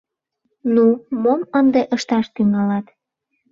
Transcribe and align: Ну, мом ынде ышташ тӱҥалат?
Ну, 0.73 0.85
мом 1.21 1.41
ынде 1.59 1.81
ышташ 1.95 2.25
тӱҥалат? 2.35 2.85